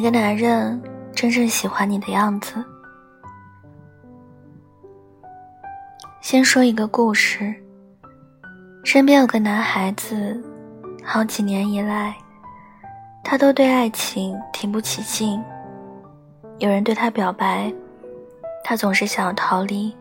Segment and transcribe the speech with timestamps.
[0.00, 0.82] 一个男人
[1.14, 2.54] 真正喜欢你的样子。
[6.22, 7.54] 先说一个故事。
[8.82, 10.42] 身边有个男孩子，
[11.04, 12.16] 好几年以来，
[13.22, 15.38] 他都对爱情提不起劲。
[16.60, 17.70] 有人对他表白，
[18.64, 19.94] 他总是想要逃离。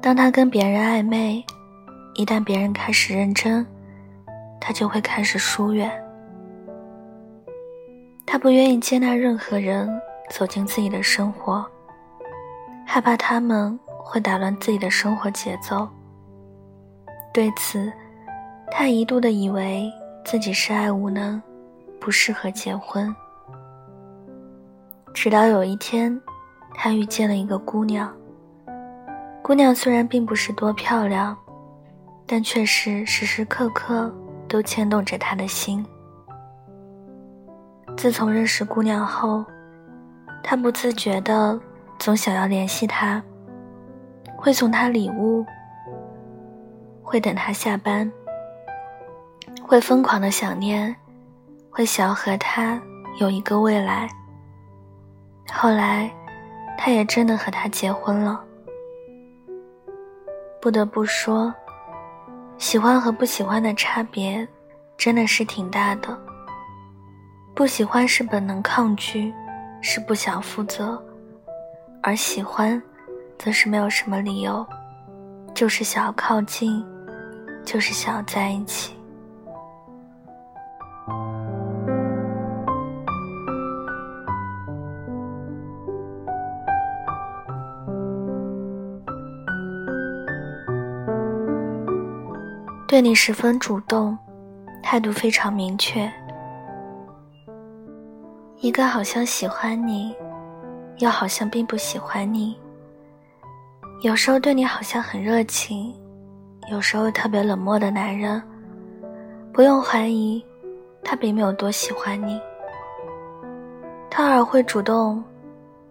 [0.00, 1.44] 当他跟别人暧昧，
[2.14, 3.66] 一旦别人开始认真，
[4.58, 5.92] 他就会开始疏远。
[8.34, 9.88] 他不愿意接纳任何人
[10.28, 11.64] 走进自己的生活，
[12.84, 15.88] 害怕他们会打乱自己的生活节奏。
[17.32, 17.92] 对此，
[18.72, 19.88] 他一度的以为
[20.24, 21.40] 自己是爱无能，
[22.00, 23.14] 不适合结婚。
[25.12, 26.20] 直到有一天，
[26.74, 28.12] 他遇见了一个姑娘。
[29.44, 31.36] 姑娘虽然并不是多漂亮，
[32.26, 34.12] 但却是时时刻刻
[34.48, 35.86] 都牵动着他的心。
[38.04, 39.42] 自从认识姑娘后，
[40.42, 41.58] 他不自觉的
[41.98, 43.22] 总想要联系她，
[44.36, 45.42] 会送她礼物，
[47.02, 48.12] 会等她下班，
[49.62, 50.94] 会疯狂的想念，
[51.70, 52.78] 会想要和她
[53.20, 54.06] 有一个未来。
[55.50, 56.12] 后来，
[56.76, 58.44] 他也真的和她结婚了。
[60.60, 61.54] 不得不说，
[62.58, 64.46] 喜欢和不喜欢的差别，
[64.98, 66.33] 真的是挺大的。
[67.54, 69.32] 不喜欢是本能抗拒，
[69.80, 70.98] 是不想负责；
[72.02, 72.82] 而喜欢，
[73.38, 74.66] 则是没有什么理由，
[75.54, 76.84] 就是想要靠近，
[77.64, 78.96] 就是想要在一起。
[92.88, 94.18] 对你十分主动，
[94.82, 96.12] 态度非常明确。
[98.60, 100.14] 一个好像喜欢你，
[100.98, 102.56] 又好像并不喜欢你。
[104.00, 105.94] 有时候对你好像很热情，
[106.70, 108.42] 有时候特别冷漠的男人，
[109.52, 110.44] 不用怀疑，
[111.02, 112.40] 他并没有多喜欢你。
[114.08, 115.22] 他偶尔会主动，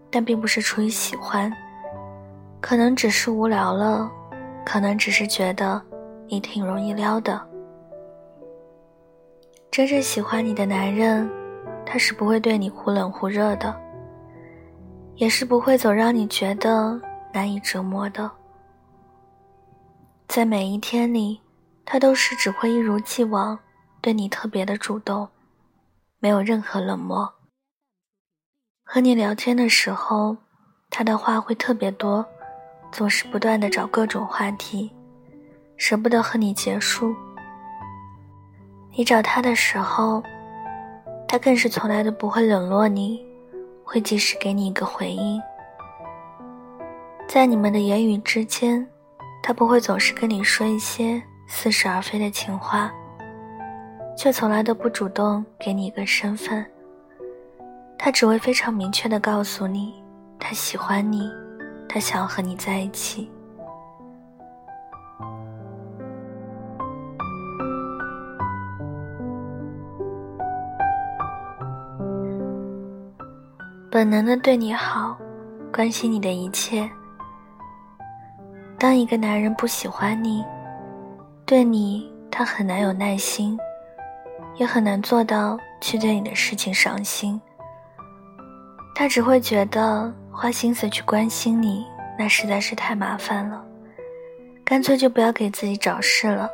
[0.09, 1.51] 但并不是出于喜欢，
[2.59, 4.09] 可能只是无聊了，
[4.66, 5.80] 可能只是觉得
[6.28, 7.40] 你挺容易撩的。
[9.69, 11.30] 真正喜欢你的男人。
[11.86, 13.80] 他是不会对你忽冷忽热的，
[15.16, 17.00] 也是不会总让你觉得
[17.32, 18.30] 难以折磨的。
[20.28, 21.40] 在每一天里，
[21.86, 23.58] 他都是只会一如既往
[24.02, 25.28] 对你特别的主动，
[26.20, 27.32] 没有任何冷漠。
[28.84, 30.36] 和你聊天的时候，
[30.90, 32.26] 他的话会特别多，
[32.92, 34.92] 总是不断的找各种话题，
[35.78, 37.14] 舍不得和你结束。
[38.96, 40.24] 你找他的时候。
[41.34, 43.26] 他更是从来都不会冷落你，
[43.84, 45.42] 会及时给你一个回应。
[47.28, 48.88] 在你们的言语之间，
[49.42, 52.94] 他不会总是跟你说一些似是而非的情话，
[54.16, 56.64] 却从来都不主动给你一个身份。
[57.98, 60.04] 他只会非常明确的告诉你，
[60.40, 61.32] 他喜欢你，
[61.90, 63.32] 他想要和你在一起。
[73.94, 75.16] 本能的对你好，
[75.72, 76.90] 关心你的一切。
[78.80, 80.44] 当一个男人不喜欢你，
[81.46, 83.56] 对你他很难有耐心，
[84.56, 87.40] 也很难做到去对你的事情上心。
[88.95, 91.86] 他只会觉得花心思去关心你，
[92.18, 93.63] 那实在是太麻烦了，
[94.66, 96.50] 干脆就不要给自己找事了。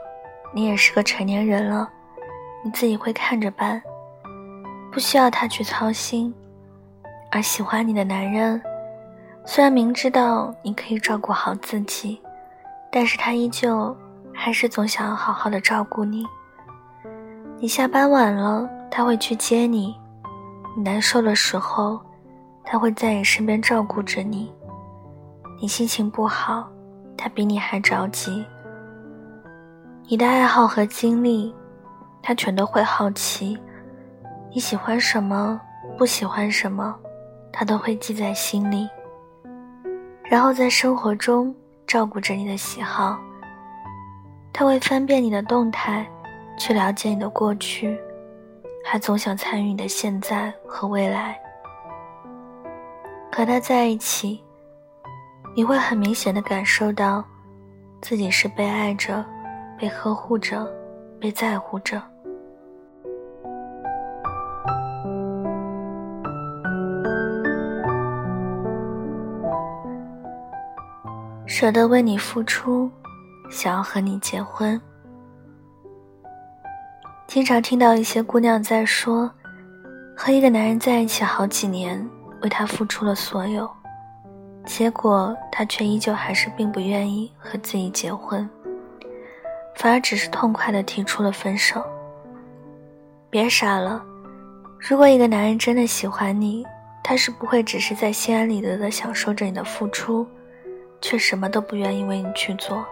[0.53, 1.89] 你也是个成年人了，
[2.65, 3.81] 你自己会看着办，
[4.91, 6.35] 不需要他去操心。
[7.31, 8.61] 而喜欢你的男人，
[9.45, 12.19] 虽然明知道你可以照顾好自己，
[12.91, 13.95] 但是他依旧
[14.33, 16.25] 还是总想要好好的照顾你。
[17.59, 19.93] 你下班晚了，他会去接你；
[20.75, 21.99] 你难受的时候，
[22.63, 24.51] 他会在你身边照顾着你。
[25.61, 26.67] 你心情不好，
[27.17, 28.45] 他比你还着急。
[30.07, 31.53] 你的爱好和经历，
[32.23, 33.55] 他全都会好奇。
[34.51, 35.59] 你喜欢什么，
[35.95, 36.95] 不喜欢什么。
[37.51, 38.89] 他都会记在心里，
[40.23, 41.53] 然后在生活中
[41.85, 43.19] 照顾着你的喜好。
[44.53, 46.05] 他会翻遍你的动态，
[46.57, 47.99] 去了解你的过去，
[48.85, 51.39] 还总想参与你的现在和未来。
[53.31, 54.43] 和他在一起，
[55.55, 57.23] 你会很明显的感受到，
[58.01, 59.25] 自己是被爱着、
[59.77, 60.67] 被呵护着、
[61.21, 62.01] 被在乎着。
[71.59, 72.89] 舍得为你付出，
[73.49, 74.79] 想要和你结婚。
[77.27, 79.29] 经常听到一些姑娘在说，
[80.15, 82.09] 和一个男人在一起好几年，
[82.41, 83.69] 为他付出了所有，
[84.65, 88.49] 结果他却依旧还是并不愿意和自己结婚，
[89.75, 91.83] 反而只是痛快的提出了分手。
[93.29, 94.01] 别傻了，
[94.79, 96.65] 如果一个男人真的喜欢你，
[97.03, 100.25] 他是不会只是在心安理得的享受着你的付出，
[101.01, 102.85] 却什么都不愿意为你去做。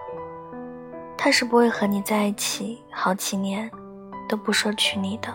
[1.18, 3.70] 他是不会和你在一起好几年。
[4.28, 5.34] 都不说娶你的。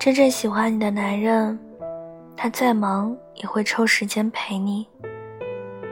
[0.00, 1.56] 真正喜欢你的男人，
[2.36, 4.84] 他再忙也会抽时间陪你；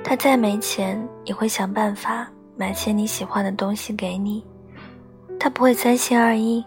[0.02, 4.44] 他再没钱也会想办法买些你喜欢的东西给你。
[5.38, 6.64] 他不会三心二意，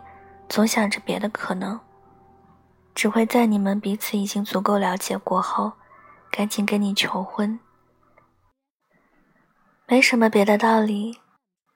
[0.48, 1.78] 总想着别的可能，
[2.94, 5.69] 只会在你们彼此已经足够了解过后，
[6.35, 7.57] 赶紧跟你求婚。
[9.87, 11.19] 没什么别的道理，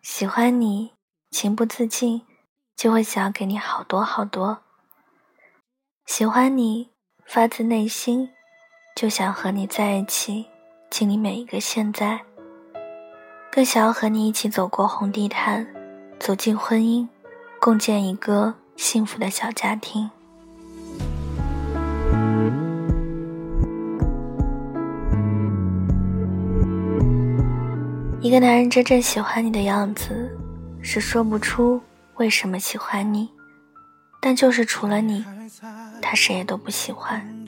[0.01, 0.91] 喜欢你。
[1.31, 2.23] 情不自禁，
[2.75, 4.63] 就会想要给你好多好多。
[6.05, 6.89] 喜欢你，
[7.23, 8.31] 发自内心，
[8.95, 10.47] 就想和你在一起，
[10.89, 12.25] 经历每一个现在。
[13.51, 15.65] 更想要和你一起走过红地毯，
[16.19, 17.07] 走进婚姻，
[17.61, 20.11] 共建一个幸福的小家庭。
[28.21, 30.29] 一个男人真正喜欢你的样子。
[30.81, 31.81] 是说不出
[32.15, 33.29] 为什么喜欢你，
[34.21, 35.25] 但就是除了你，
[36.01, 37.45] 他谁也都不喜欢。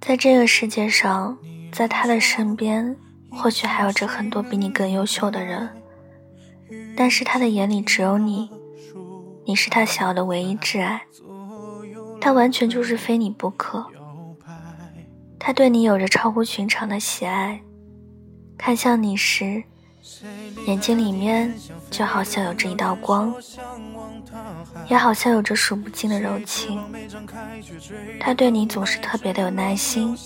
[0.00, 1.36] 在这个世界上，
[1.70, 2.96] 在他的身边，
[3.30, 5.68] 或许还有着很多比你更优秀的人，
[6.96, 8.50] 但是他的眼里只有你，
[9.44, 11.02] 你是他想要的唯一挚爱，
[12.20, 13.86] 他完全就是非你不可。
[15.38, 17.60] 他对你有着超乎寻常的喜爱，
[18.58, 19.62] 看向你时。
[20.66, 21.52] 眼睛里面
[21.90, 23.34] 就好像有着一道光，
[24.88, 26.80] 也好像有着数不尽的柔情。
[28.20, 30.16] 他对你总是特别的有耐心，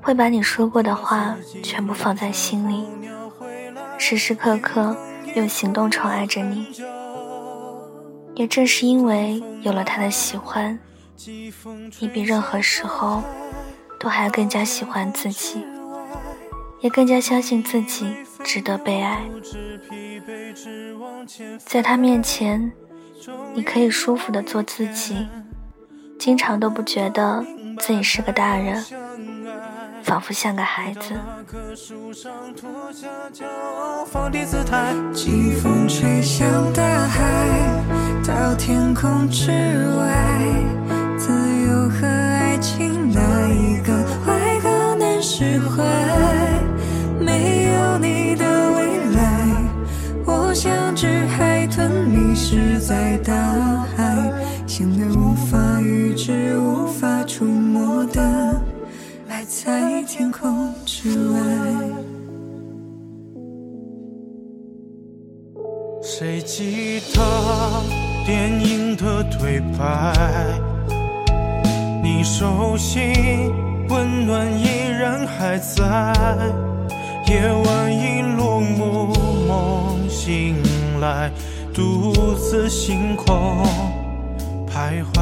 [0.00, 2.86] 会把你说过的话全部放在心里，
[3.98, 4.96] 时时刻刻
[5.34, 6.66] 用行动宠爱着你。
[8.34, 10.78] 也正是因为有了他的喜欢，
[12.00, 13.22] 你比任何时候
[14.00, 15.64] 都还更加喜欢自己，
[16.84, 18.14] 也更加相信自己。
[18.44, 19.22] 值得被爱，
[21.64, 22.70] 在他面前，
[23.54, 25.26] 你可以舒服的做自己，
[26.18, 27.42] 经常都不觉得
[27.78, 28.84] 自己是个大人，
[30.02, 31.14] 仿佛像个孩子。
[35.62, 37.48] 风吹向大海，
[38.26, 39.50] 到天空之
[39.96, 40.38] 外，
[52.54, 53.34] 是在大
[53.96, 54.32] 海，
[54.64, 58.22] 像那无法预知、无法触摸的，
[59.28, 61.40] 爱在天空之外。
[66.00, 67.20] 谁记得
[68.24, 70.14] 电影的对白？
[72.04, 73.52] 你手心
[73.88, 76.14] 温暖依然还在。
[77.26, 79.12] 夜晚已落幕，
[79.48, 80.54] 梦醒
[81.00, 81.32] 来，
[81.74, 83.66] 独自星空
[84.68, 85.20] 徘徊。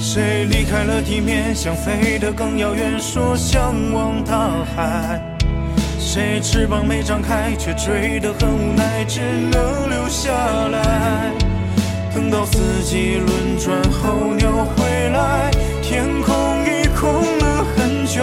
[0.00, 5.20] 谁离开了地面，想飞得更遥远，说向往大海。
[5.98, 11.30] 谁翅膀没张开，却追得很无奈，只能留下来。
[12.14, 15.50] 等到四季轮转候鸟回来，
[15.82, 16.32] 天空
[16.64, 16.82] 已。
[17.02, 18.22] 空了很久，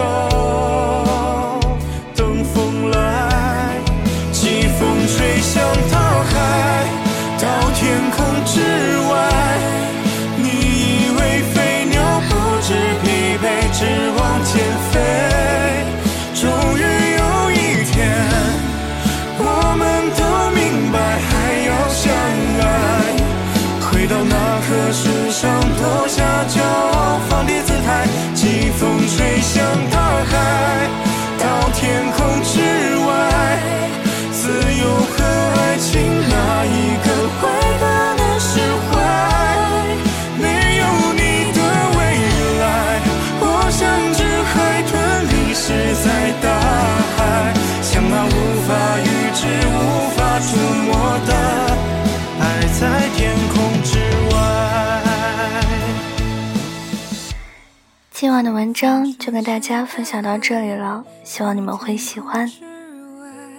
[58.20, 62.52] 今晚的文章就跟大家分享到这里了，希望你们会喜欢。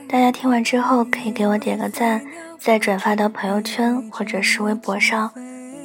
[0.07, 2.21] 大家听完之后可以给我点个赞，
[2.59, 5.31] 再转发到朋友圈或者是微博上，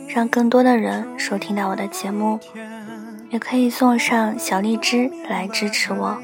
[0.07, 2.39] 让更多的人收听到我的节目。
[3.31, 6.19] 也可以送上小荔枝来支持我。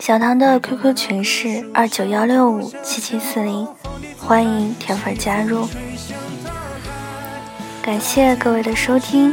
[0.00, 3.64] 小唐的 QQ 群是二九幺六五七七四零，
[4.18, 5.68] 欢迎铁粉加入。
[7.80, 9.32] 感谢各位的收听，